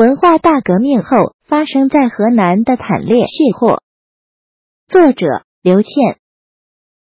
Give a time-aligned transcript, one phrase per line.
[0.00, 3.82] 文化大革命后发生在河南的惨烈血祸。
[4.88, 5.26] 作者
[5.62, 5.92] 刘倩。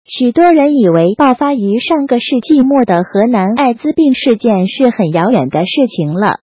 [0.06, 6.40] 许多人以为爆发于上个世纪末的河南艾滋病事件是很遥远的事情了，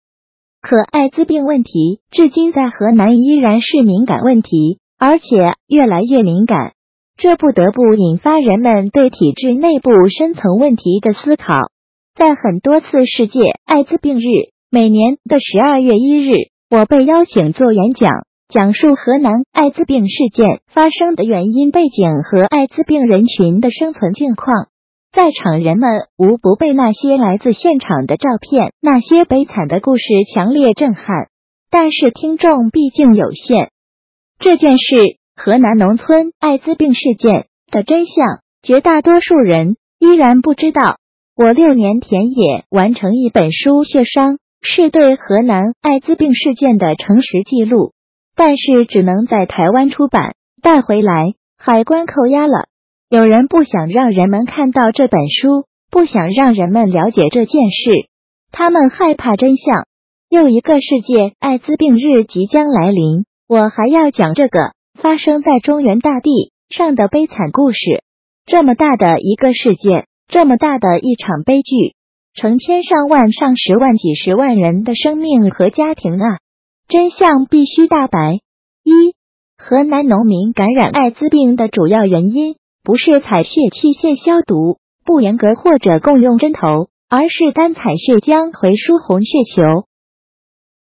[0.59, 5.37] 可艾滋病问题至今在河南依然是敏感问题，而且
[5.69, 6.73] 越来越敏感。
[7.15, 11.71] 这不得不引发人们对体制内部深层问题的思考。
[12.13, 14.25] 在很多次世界艾滋病日，
[14.75, 16.33] 每年的十二月一日，
[16.67, 18.09] 我被邀请做演讲，
[18.49, 24.69] 讲述河南艾滋病事件发生的原因背景和艾滋病人群的生存境况。
[25.11, 31.05] 在场人们无不被那些来自现场的照片、那些悲惨的故事强烈震撼。
[31.69, 33.69] 但是听众毕竟有限，
[34.39, 35.19] 这件事。
[35.35, 40.97] 河南农村艾滋病事件的真相，绝大多数人依然不知道。
[41.35, 47.93] 我六年田野完成一本书《血伤》，是对河南艾滋病事件的诚实记录，
[48.35, 52.69] 但是只能在台湾出版，带回来海关扣押了。
[53.09, 57.91] 有人不想让人们看到这本书，不想让人们了解这件事，
[58.51, 59.85] 他们害怕真相。
[60.29, 64.59] 又一个世界艾滋病日即将来临，我还要讲这个。
[64.95, 68.03] 发生在中原大地上的悲惨故事，
[68.45, 71.95] 这么大的一个事件，这么大的一场悲剧，
[72.33, 76.39] 成千上万、上十万、几十万人的生命和家庭啊！
[76.87, 78.39] 真相必须大白。
[78.83, 79.15] 一，
[79.57, 89.85] 河南农民感染艾滋病的主要原因不是采血器械消毒不严格或者共用针头，而是单采血浆回输红血球。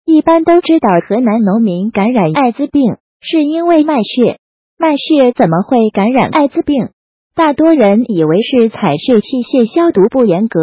[0.04, 2.96] 一般都知道，河南农民感染艾滋病。
[3.24, 4.40] 是因为卖血，
[4.76, 6.88] 卖血怎么会感染艾滋病？
[7.36, 10.58] 大多人以为是采血器械消毒不严格，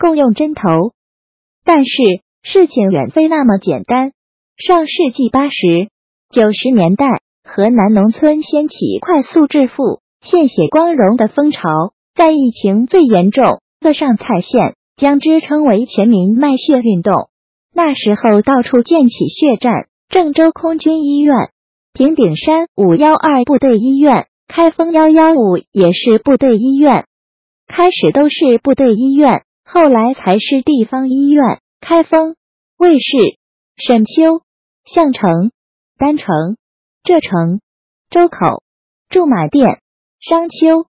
[0.00, 0.62] 共用针头。
[1.62, 1.92] 但是
[2.42, 4.12] 事情远非那么简单。
[4.56, 5.90] 上世纪八十
[6.30, 7.06] 九十年代，
[7.44, 11.60] 河南农村掀起快速致富、献血光荣的风潮，
[12.14, 17.28] 在疫情最严重的上蔡县，将之称为全民卖血运动。
[17.72, 21.34] 那时候到处建起血站，郑州空军医院。
[21.92, 27.06] 平顶山五幺二部队医院、开封幺幺五也是部队医院，
[27.66, 31.60] 开始都是部队医院，后来才是地方医院。
[31.80, 32.34] 开封、
[32.76, 33.16] 卫士、
[33.76, 34.42] 沈丘、
[34.84, 35.52] 项城、
[35.96, 36.56] 丹城、
[37.04, 37.60] 浙城、
[38.10, 38.64] 周口、
[39.08, 39.78] 驻马店、
[40.18, 40.86] 商丘，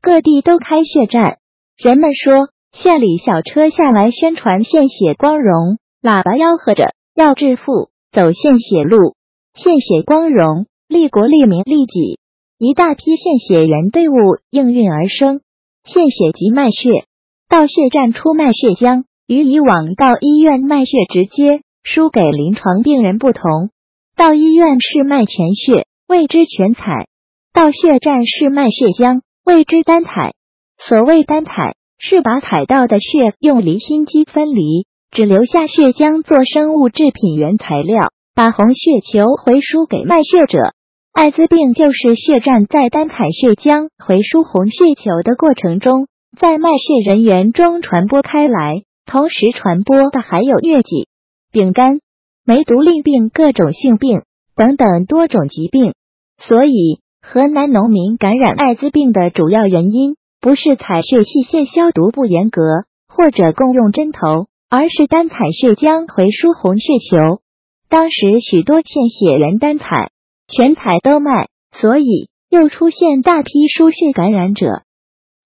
[0.00, 1.38] 各地都开血站。
[1.76, 9.14] 人们说，县里小车下来宣传献血光荣，喇叭吆喝着要致富，走献血路。
[9.52, 12.18] 献血光荣，利国利民利己，
[12.56, 14.14] 一大批献血员队伍
[14.48, 15.42] 应运而生。
[15.84, 17.06] 献血即卖血，
[17.48, 23.70] 到血站出卖血浆，与以往到医院卖血直接输给临床病人不同。
[24.16, 27.06] 到医院是卖全血，谓之全采；
[27.52, 30.32] 到血站是卖血浆，谓之单采。
[30.78, 38.10] 所谓单采，是把采到的血用离心机分离，只留下血浆做生物制品原材料。
[38.34, 40.74] 把红血球回输给卖血者，
[41.12, 46.06] 艾滋病就是血站在单采血浆回输红血球的过程中，
[46.38, 51.08] 在卖血人员中传播开来，同时传播的还有疟疾、
[51.50, 52.00] 丙肝、
[52.44, 54.20] 梅毒、淋病、各种性病
[54.54, 55.94] 等等多种疾病。
[56.38, 62.60] 所以，河南农民感染艾滋病的主要原因不是采血器械消毒不严格
[63.08, 67.40] 或者共用针头，而是单采血浆回输红血球。
[67.88, 70.10] 当时许多献血员单采、
[70.48, 74.82] 全采都卖，所以又出现大批输血感染者。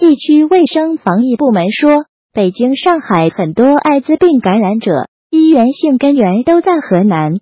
[0.00, 4.93] 地区卫生防疫部门说，北京、上海很多艾滋病感染者
[5.31, 7.34] 医源性根源都在河南。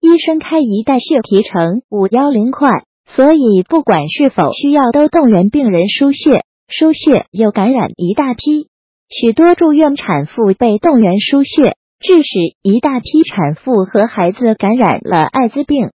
[0.00, 2.70] 医生开一袋血提成五幺零块，
[3.04, 6.46] 所以不管是否需要，都动员病人输血。
[6.66, 8.68] 输血又感染一大批，
[9.10, 11.76] 许多住院产妇被动员输血。
[12.00, 15.90] 致使一大批产妇和孩子感染了艾滋病。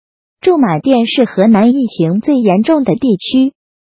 [0.41, 3.53] 驻马店是河南疫情最严重的地区。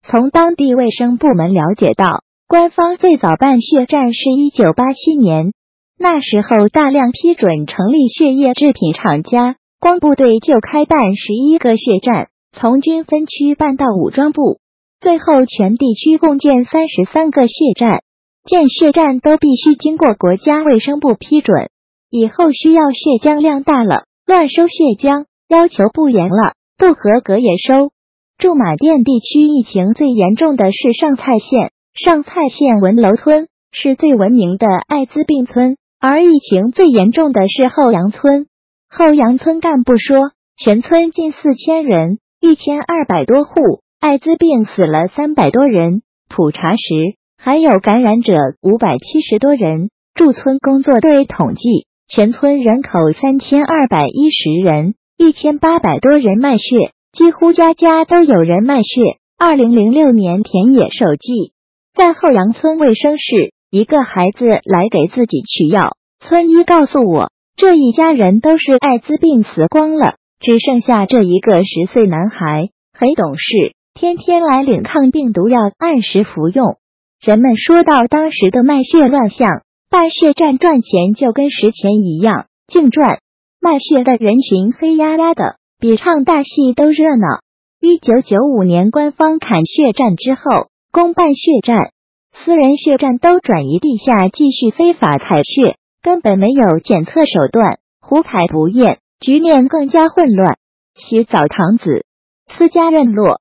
[0.10, 5.52] 从当地卫生部门了解到，官方最早办血站是一九八七年，
[6.00, 14.60] 那时候大量批准成立血液制品厂家，光部队就开办十一个血站，从军分区办到武装部，
[15.02, 18.00] 最后全地区共建三十三个血站。
[18.46, 21.70] 建血站都必须经过国家卫生部批准。
[22.10, 27.92] 以后需要血浆量大了，乱收血浆，要求不严了，不合格也收。
[28.38, 38.46] 驻马店地区疫情最严重的是上蔡县，上蔡县文楼村是最闻名的艾滋病村，而疫情最严重的是后杨村。
[38.88, 46.04] 后杨村干部说，全村近四千人，一千二百多户，艾滋病死了三百多人。
[46.30, 46.94] 普查时
[47.40, 49.90] 还有感染者五百七十多人。
[50.14, 59.02] 驻村工作队统计，全村人口三千二百一十人，一千八百多人卖血，几乎家家都有人卖血。
[59.40, 61.52] 二零零六年田野手记，
[61.96, 76.78] 在后杨村卫生室，一个孩子来给自己取药，村医告诉我，这一家人都是艾滋病死光了，只剩下这一个十岁男孩，很懂事，天天来领抗病毒药，按时服用。
[77.20, 83.22] 人们说到当时的卖血乱象，办血站赚钱就跟拾钱一样，净赚。
[83.60, 87.28] 卖血的人群黑压压的，比唱大戏都热闹。
[87.80, 91.92] 一九九五年，官方砍血战之后，公办血站、
[92.34, 100.58] 私人血站都转移地下继续非法采血，根本没有检测手段，胡采不验，局面更加混乱。
[100.96, 102.08] 洗澡堂子、
[102.48, 103.40] 私家院落、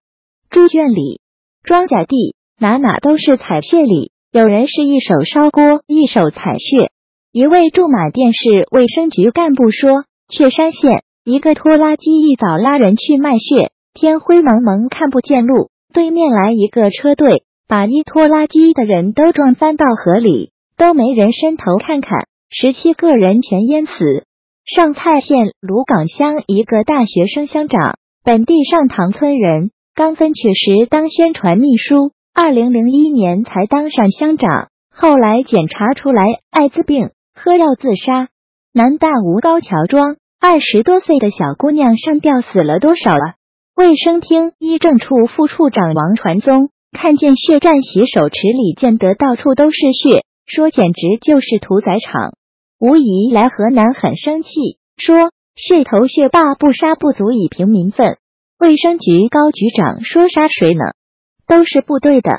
[0.51, 1.23] 猪圈里、
[1.63, 4.13] 庄稼地，哪哪都是采血里。
[4.31, 6.91] 有人是一手烧锅，一手采血。
[7.33, 15.71] 一位驻马店市卫生局干部说：“雀山县一个拖拉机一早拉人去卖血。”天灰蒙蒙，看不见路。
[15.93, 24.25] 对面来一个车队，把一拖拉机的人都撞翻到河里，都没人伸头看看，十七个人全淹死。
[24.65, 38.29] 上蔡县鲁岗乡一个大学生乡长，本地上塘村人，刚分取时当宣传秘书，二零零一年才当上乡长，后来检查出来艾滋病，喝药自杀。
[38.73, 40.17] 南大吴高桥庄，
[40.49, 43.35] 二十多岁的小姑娘上吊死了多少了？
[43.75, 52.35] 卫生厅医政处副处长王传宗看见血站洗手池里见得到处都是血，说简直就是屠宰场。
[52.79, 58.07] 吴仪来河南很生气，说血头血霸不杀不足以平民愤。
[58.61, 60.85] 卫生局高局长说杀谁呢？
[61.49, 62.31] 都是部队的。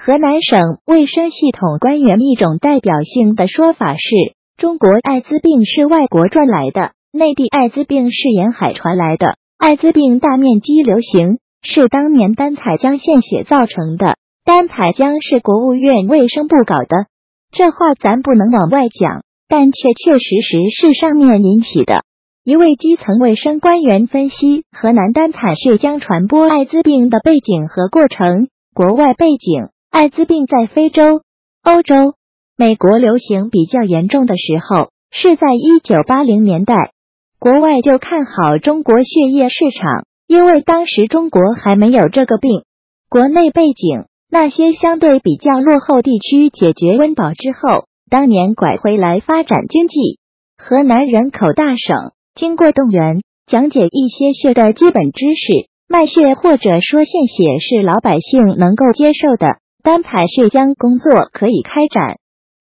[0.00, 4.08] 河南省卫生系统官员一种代表性的说法是
[4.56, 9.34] 中国艾滋病是外国赚来的，内地艾滋病是沿海传来的。
[9.58, 14.14] 艾滋病大面积流行是当年丹彩江献血造成的，
[14.44, 17.06] 丹彩江是国务院卫生部搞的，
[17.50, 22.04] 这话咱不能往外讲，但确确实实是上面引起的。
[22.44, 28.48] 一位基层卫生官员分析河南丹彩血浆传播艾滋病的背景和过程。
[28.72, 31.22] 国外背景：艾滋病在非洲、
[31.64, 32.14] 欧洲、
[32.56, 36.92] 美国流行比较严重的时候是在一九八零年代。
[37.40, 42.64] 国外就看好中国血液市场，因为当时中国还没有这个病。
[43.08, 50.18] 国内背景，那些相对比较落后地区解决温饱之后，当年拐回来发展经济。
[50.58, 62.18] 河南人口大省，经过动员，讲解一些血的基本知识，卖血或者说献血是老百姓能够接受的，单采血浆工作可以开展。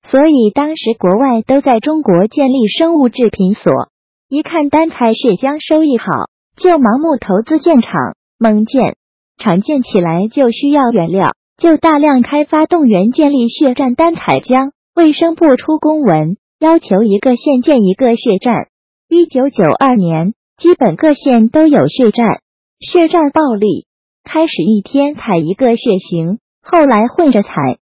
[0.08, 3.74] 所以当时国外都在中国建立生物制品所。
[4.30, 6.06] 一看单采血浆收益好，
[6.56, 8.14] 就盲目投资建厂。
[8.38, 8.96] 猛建
[9.40, 14.69] 厂建起来就需要原料，就大量开发动员建立血站单采浆。
[14.94, 18.68] 卫生部出公文要求一个县建一个血站。
[19.09, 22.42] 一九九二年，基本各县都有血站。
[22.80, 23.88] 血站暴利，
[24.24, 27.50] 开始一天采一个血型，后来混着采，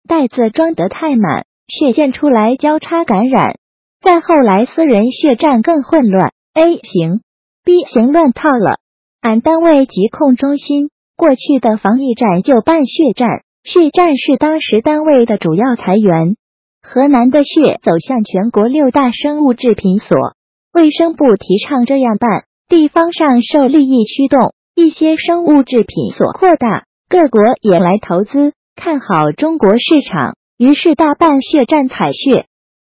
[0.08, 3.54] 袋子装得太满，血溅出来交叉感染。
[4.04, 7.22] 再后来，私人血站更混乱，A 型、
[7.64, 8.76] B 型乱套了。
[9.22, 10.90] 俺单位疾控中心。
[11.16, 13.28] 过去的防疫站就办血站，
[13.62, 16.36] 血站是当时单位的主要财源。
[16.82, 20.34] 河南的血走向全国六大生物制品所，
[20.74, 32.44] 卫生部提倡这样办，地方上受利益驱动，一些生物制品所扩大，各国也来投资，看好中国市场，于是大办血站采血。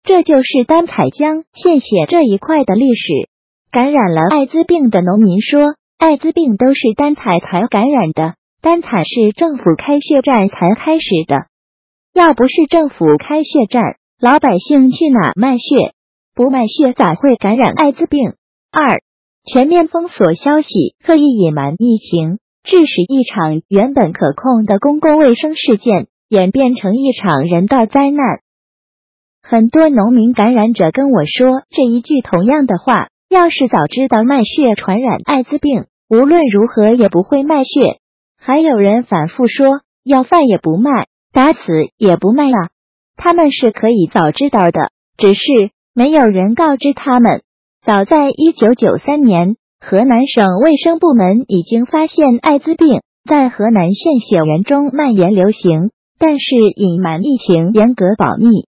[0.08, 3.28] 这就是单采浆献血这一块的历史。
[3.70, 11.52] 感染了艾滋病的农民说，艾滋病都是单采才感染的，单采是政府开血站才开始的。
[12.14, 13.82] 要不是政府开血站，
[14.18, 15.92] 老百姓去哪卖血？
[16.34, 18.32] 不卖血咋会感染艾滋病？
[18.72, 19.02] 二，
[19.44, 28.40] 全面封锁消息，刻意隐瞒疫情，致使一场原本可控的公共卫生事件演变成一场人道灾难。
[29.50, 37.96] 很多农民感染者跟我说这一句同样的话：要是早知道卖血传染艾滋病，无论如何也不会卖血。
[38.38, 41.62] 还有人反复说要饭也不卖，打死
[41.96, 42.68] 也不卖啊！
[43.16, 45.40] 他们是可以早知道的，只是
[45.94, 47.40] 没有人告知他们。
[47.82, 58.67] 早在一九九三年，河南省卫生部门已经发现艾滋病在河南献血员中蔓延流行，但是隐瞒疫情，严格保密。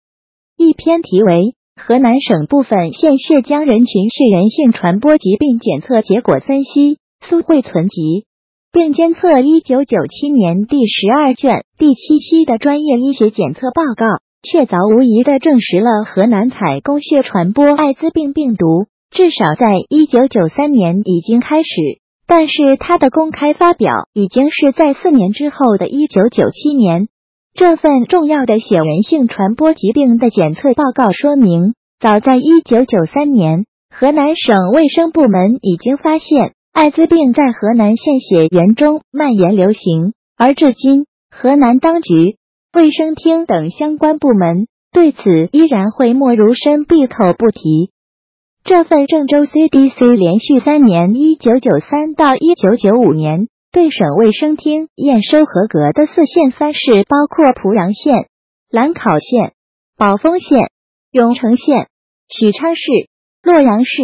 [0.62, 1.32] 一篇题为
[1.76, 8.26] 《河南省部分献血浆人群血源性传播疾病检测结果分析》苏慧存集，
[8.72, 14.06] 并监测一九九七年第十二卷第七期的专业医学检测报告，
[14.42, 21.68] 确凿无疑的证实了河南采供血传播艾滋病病毒，至少在一九九三年已经开始。
[22.24, 27.08] 但是它的公开发表已经是在四年之后的一九九七年。
[27.54, 42.38] 这份重要的血源性传播疾病的检测报告说明，早在一九九三年，河南省卫生部门已经发现艾滋病在河南献血员中蔓延流行，而至今，河南当局、
[42.72, 47.90] 卫生厅等相关部门对此依然讳莫如深，闭口不提。
[48.64, 53.48] 这份郑州 CDC 连续三年（一九九三到一九九五年）。
[53.72, 58.26] 对省卫生厅验收合格的四县三市包括濮阳县、
[58.70, 59.54] 兰考县、
[59.96, 60.70] 宝丰县、
[61.10, 61.88] 永城县、
[62.28, 62.82] 许昌市、
[63.42, 64.02] 洛阳市、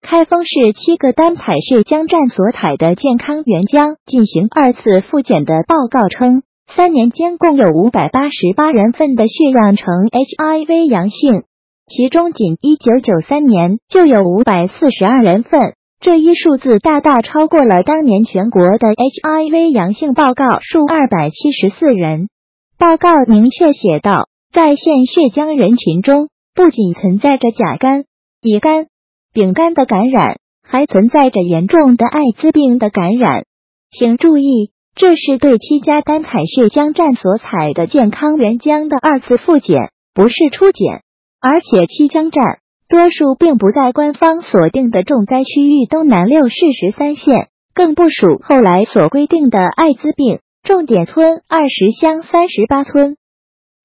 [0.00, 6.42] 开封市七个单采血浆站所采的健康原浆进行二次复检的报告称，
[6.74, 11.44] 三年间共有五百八十八人份的血样呈 HIV 阳性，
[11.86, 15.74] 其中仅一九九三年就有五百四十二人份。
[16.02, 22.28] 这一数字大大超过了当年全国的 HIV 阳性报告数二百七十四人。
[22.76, 28.02] 报告明确写道，在献血浆人群中，不仅存在着甲肝、
[28.40, 28.88] 乙肝、
[29.32, 33.44] 丙肝的感染，还存在着严重的艾滋病的感染。
[33.92, 41.04] 请注意，这是对七家单采血浆站所采的健康原浆的二次复检，不是初检，
[41.40, 42.58] 而且七浆站。
[42.92, 53.16] 多数并不在官方锁定的重灾区域东南六市十三县，更不属后来所规定的艾滋病重点村二十乡三十八村。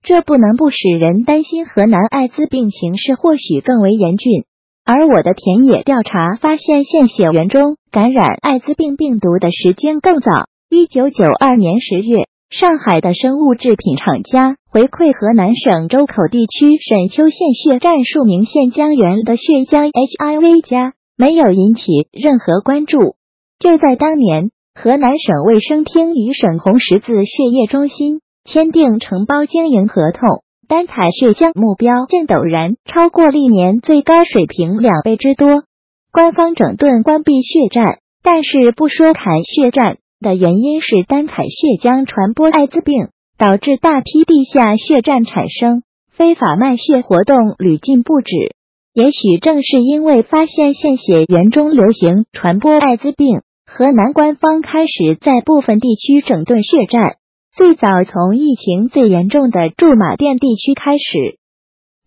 [0.03, 4.43] 这不能不使人担心，河南艾滋病形势或许更为严峻。
[4.83, 12.27] 而我的田野调查发现，献血员中感染艾滋病病毒的时间更早，一九九二年十月。
[12.49, 23.15] 上海的生物制品厂家回馈河南省周口地区沈丘县血站数名县江源的血浆 HIV 加，没有引起任何关注。
[23.59, 35.63] 就在当年，河南省卫生厅与省红十字血液中心签订承包经营合同，单采血浆目标竟陡然超过历年最高水平两倍之多。
[36.13, 39.97] 官方整顿关闭血站，但是不说砍血站。
[40.19, 48.55] 的原因是单采血浆传播艾滋病，导致大批地下血站产生，非法卖血活动屡禁不止。
[48.93, 57.17] 也许正是因为发现献血员中流行传播艾滋病，河南官方开始在部分地区整顿血站。
[57.55, 61.37] 最早从疫情最严重的驻马店地区开始，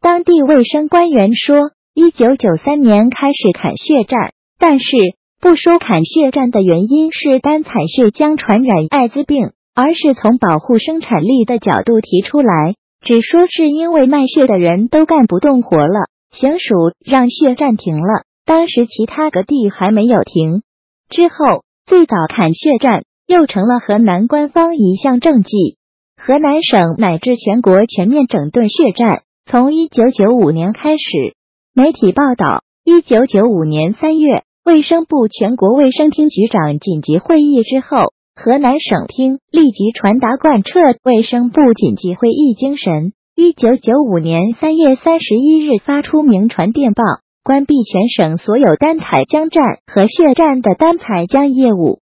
[0.00, 4.97] 当地卫生官员说，一九九三年开始砍血站，但是。
[5.40, 18.25] 不说砍血站的原因是单采血浆传染艾滋病，而是从保护生产力的角度提出来，只说是因为卖血的人都干不动活了，行署让血站停了。
[18.44, 20.61] 当时其他各地还没有停。
[21.09, 25.78] 之后最早砍血站又成了河南官方一项政绩。
[26.20, 31.35] 河南省乃至全国全面整顿血站，从一九九五年开始。
[31.75, 34.44] 媒体报道，一九九五年三月。
[34.62, 43.12] 卫生部全国卫生厅局长紧急会议之后，河南省厅立即传达贯彻卫生部紧急会议精神。
[43.35, 47.02] 一九九五年三月三十一日发出明传电报，
[47.43, 52.00] 关闭全省所有单采浆站和血站的单采浆业务。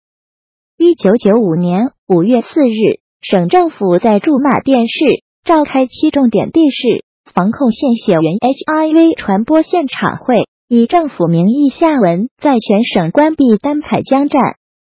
[0.78, 10.36] 一九九五年五月四日，省政府在驻马店市召开七重点地市防控献血员 HIV 传播现场会。
[10.68, 14.42] 以政府名义下文，在全省关闭单采浆站。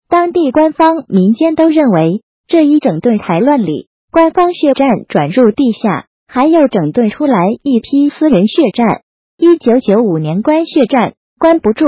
[0.10, 9.04] 当地官方、民间都认为，这一整顿台乱里，官方血站转入地下，还有整顿出来一批私人血站。
[9.38, 11.86] 一九九五年关血站，关不住。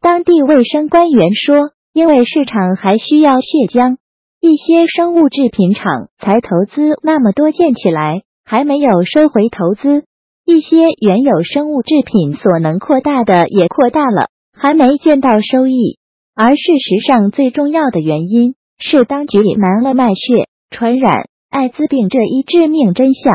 [0.00, 3.98] 当地卫生官员说，因为市场还需要血浆，
[4.40, 10.06] 一些生物制品厂才投资那么多建起来，还没有收回投资。
[10.46, 15.98] 一些原有生物制品所能扩大的也扩大了，还没见到收益。
[16.36, 23.34] 而事实上，最重要的原因是当局隐瞒了卖血传染艾滋病这一致命真相。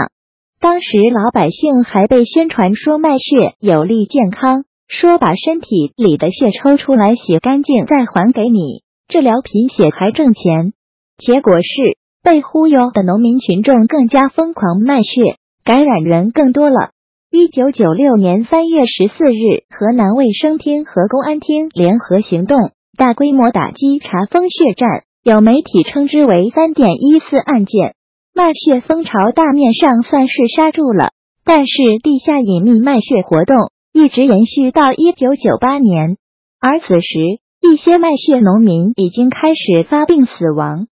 [0.61, 10.71] 当时老百姓还被宣传说卖血有利健康，说把身体里的血抽出来洗干净再还给你，治疗贫血还挣钱。
[11.17, 16.91] 结果是被忽悠的农民群众更加疯狂卖血，感染人更多了。
[17.33, 22.57] 一九九六年三月十四日，河南卫生厅和公安厅联合行动，
[22.97, 27.95] 大规模打击查封血站，有媒体称之为“三点一四案件”。
[28.35, 31.13] 卖血风潮大面上算是刹住了，
[31.45, 36.17] 但是地下隐秘卖血活动一直延续到一九九八年，
[36.59, 40.87] 而此时一些卖血农民已经开始发病死亡。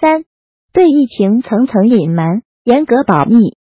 [0.00, 0.24] 三
[0.72, 3.54] 对疫情层层隐瞒，严格保密。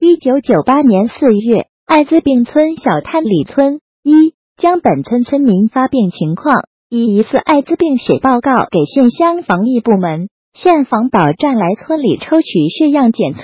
[0.00, 13.42] 一九九八年四月，艾滋病村小滩里村一将本村村民发病情况以疑似艾滋病写报告给县乡防疫部门，县防保站来村里抽取血样检测，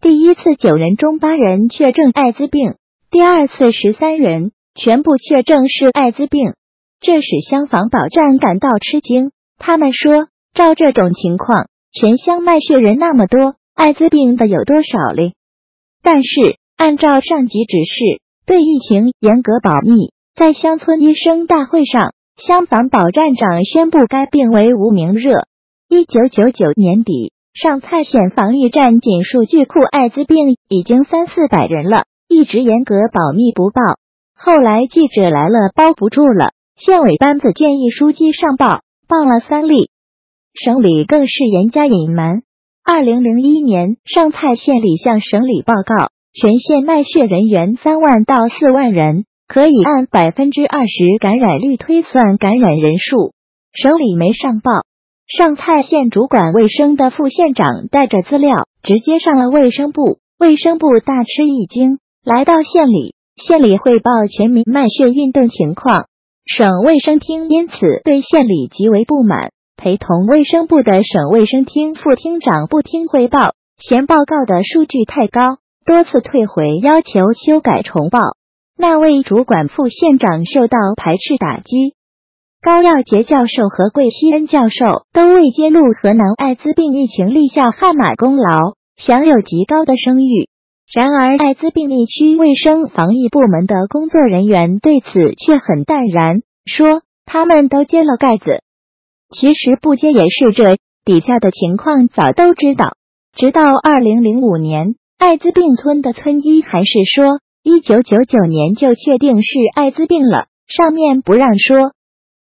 [0.00, 2.76] 第一次九人中八人确诊艾滋病，
[3.10, 6.54] 第二次十三人全部确诊是艾滋病，
[7.00, 9.32] 这使乡防保站感到吃惊。
[9.58, 15.34] 他们说，照这种情况，全乡卖血人那么多，艾滋病的有多少嘞？
[16.02, 20.12] 但是，按照上级指示，对疫情严格保密。
[20.34, 25.46] 在乡村医生大会上，乡防保站长宣布该病为无名热。
[25.88, 33.80] 一九九九年底，上蔡县防疫站仅数据库艾滋病已经三四百人了，一直严格保密不报。
[34.36, 39.90] 后来记者来了，包不住了，县委班子建议书记上报，报了三例，
[40.54, 42.42] 省里更是严加隐瞒。
[42.90, 53.34] 二零零一年，上蔡县里向省里报告，全县卖血人员三万到四万人，可以按百分之二十感染率推算感染人数。
[53.74, 54.70] 省里没上报，
[55.26, 66.06] 上蔡县主管卫生的副县长带着资料直接上了卫生部，卫生部大吃一惊，来到县里，县里汇报全民卖血运动情况，
[66.46, 69.50] 省卫生厅因此对县里极为不满。
[69.78, 78.18] 陪同卫生部的省卫生厅副厅长不听汇报，嫌报告的数据太高，多次退回，要求修改重报。
[78.76, 81.94] 那位主管副县长受到排斥打击。
[82.60, 90.48] 高耀杰教授和桂希恩教授都为揭露河南艾滋病疫情立下汗马功劳，享有极高的声誉。
[90.92, 98.64] 然而，艾滋病疫区卫生防疫部门的工作人员对此却很淡然，说他们都揭了盖子。
[99.30, 102.96] 其实不接也是这底下的情况早都知道，
[103.36, 111.92] 直到二零零五年，艾滋病村的村医还是说一九九九年就确定是艾滋病了，上面不让说。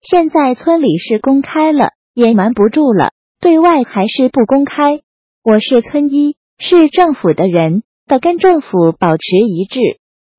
[0.02, 3.10] 现在村里是公开了，也瞒不住了，
[3.42, 5.02] 对外还是不公开。
[5.44, 9.80] 我是村医，是政府的人，得跟政府保持一致，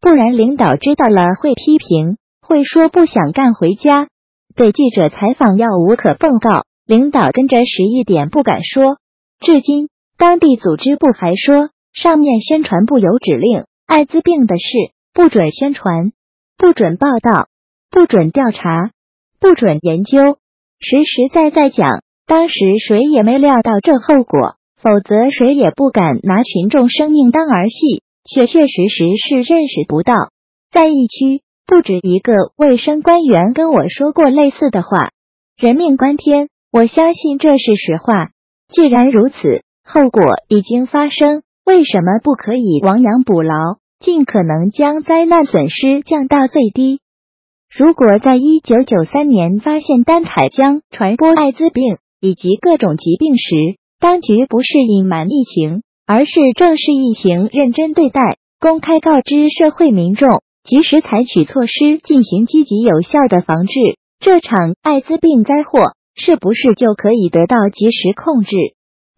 [0.01, 4.09] 不然领导知道了会批评，会说不想干回家。
[4.55, 8.99] 对记者采访要无可奉告，领导跟着实一点不敢说。
[9.41, 9.89] 至今，
[10.19, 14.65] 当地组织部还说，上面宣传部有指令，艾滋病的事
[15.13, 16.13] 不准宣传，
[16.57, 17.49] 不准报道，
[17.91, 18.91] 不准调查，
[19.41, 20.39] 不准研究。
[20.79, 22.55] 实实在在讲，当时
[22.87, 28.03] 谁也没料到这后果，否则谁也不敢拿群众生命当儿戏。
[28.25, 30.15] 确确实实是认识不到，
[30.71, 31.43] 在疫区。
[31.75, 35.09] 不止一个卫生官员跟我说过类似的话，
[35.57, 38.29] 人命关天，我相信这是实话。
[38.69, 47.01] 既然如此，后果已经发生，为什么不可以亡羊补牢，尽可能将灾难损失降到最低？
[47.75, 53.55] 如果在一九九三年发现丹彩江传播艾滋病以及各种疾病时，
[53.99, 60.43] 当局不是隐瞒疫情，而是正视疫情，认真对待，公开告知社会民众。
[60.65, 63.73] 及时采取措施进行积极有效的防治，
[64.21, 68.57] 这场艾滋病灾祸是不是就可以得到及时控制？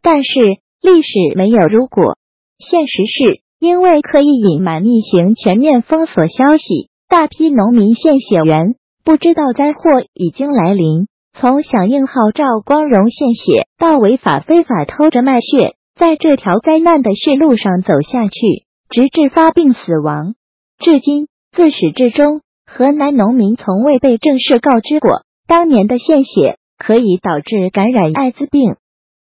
[0.01, 0.41] 但是
[0.81, 2.17] 历史没有如果，
[2.59, 11.07] 现实是因为刻意隐瞒疫情、全面封锁消息，大批农民献血员不知道灾祸已经来临。
[11.37, 20.35] 从响应号召光荣献血到违法非法偷着卖血，在这条灾难的血路上走下去，直至发病死亡，
[20.79, 21.27] 至今。
[21.55, 28.75] 自始至终，河南农民从未被正式告知过，当年的献血可以导致感染艾滋病、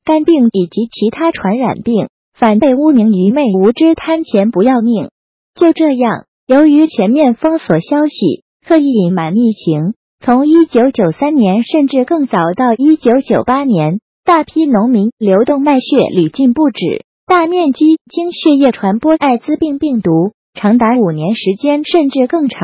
[0.04, 5.10] 肝病以及其他传染病，反被污名愚昧无知贪钱不要命。
[5.54, 20.32] 就这样，由于全面封锁消息，刻意隐瞒疫情，从一九九三年甚至更早到一九九八年，大批农民流动卖血屡禁不止，大面积经血液传播艾滋病病毒。
[20.54, 22.60] 长达五年时间，甚至更长。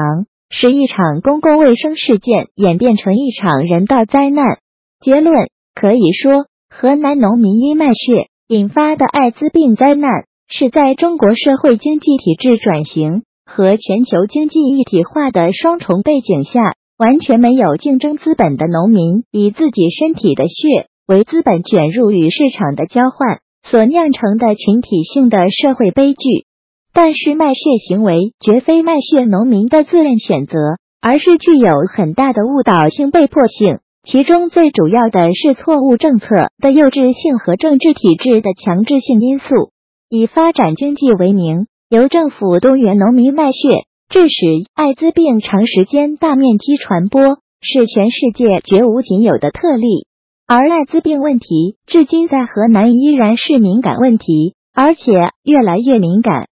[0.52, 4.58] 使一场公共卫生事件演变成一场人道灾难。
[5.00, 26.46] 结论可以说，河南农民因卖血引发的艾滋病灾难，是在中国社会经济体制转型和全球经济一体化的双重背景下，完全没有竞争资本的农民，以自己身体的血为资本卷入与市场的交换，所酿成的群体性的社会悲剧。
[26.92, 30.58] 但是卖血行为绝非卖血农民的自愿选择，
[31.00, 33.78] 而是具有很大的误导性、被迫性。
[34.02, 36.26] 其中最主要的是错误政策
[36.58, 39.72] 的幼稚性和政治体制的强制性因素。
[40.08, 44.34] 以发展经济为名，由政府动员农民卖血，致使
[44.74, 47.22] 艾滋病长时间大面积传播，
[47.60, 50.06] 是全世界绝无仅有的特例。
[50.48, 55.12] 而艾滋病问题至今在河南依然是敏感问题，而且
[55.44, 56.49] 越来越敏感。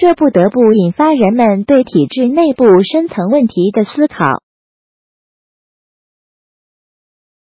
[0.00, 4.40] 这不得不引发人们对体制内部深层问题的思考。